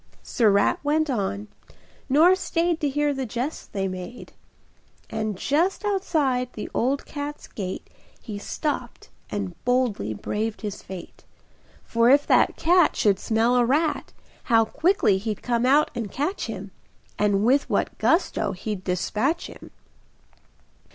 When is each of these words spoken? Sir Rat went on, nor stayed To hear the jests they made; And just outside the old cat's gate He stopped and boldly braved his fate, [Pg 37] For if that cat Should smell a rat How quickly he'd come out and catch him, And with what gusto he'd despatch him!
Sir 0.23 0.49
Rat 0.49 0.79
went 0.83 1.11
on, 1.11 1.47
nor 2.09 2.33
stayed 2.35 2.79
To 2.81 2.89
hear 2.89 3.13
the 3.13 3.27
jests 3.27 3.67
they 3.67 3.87
made; 3.87 4.33
And 5.11 5.37
just 5.37 5.85
outside 5.85 6.51
the 6.53 6.71
old 6.73 7.05
cat's 7.05 7.45
gate 7.47 7.87
He 8.19 8.39
stopped 8.39 9.09
and 9.29 9.63
boldly 9.63 10.15
braved 10.15 10.61
his 10.61 10.81
fate, 10.81 11.23
[Pg 11.85 11.93
37] 11.93 11.93
For 11.93 12.09
if 12.09 12.25
that 12.25 12.57
cat 12.57 12.95
Should 12.95 13.19
smell 13.19 13.55
a 13.55 13.63
rat 13.63 14.11
How 14.45 14.65
quickly 14.65 15.19
he'd 15.19 15.43
come 15.43 15.67
out 15.67 15.91
and 15.93 16.11
catch 16.11 16.47
him, 16.47 16.71
And 17.19 17.45
with 17.45 17.69
what 17.69 17.95
gusto 17.99 18.53
he'd 18.53 18.83
despatch 18.83 19.45
him! 19.45 19.69